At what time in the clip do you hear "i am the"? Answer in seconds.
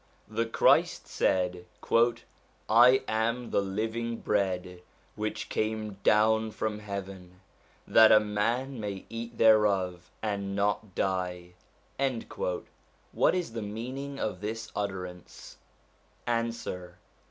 2.69-3.61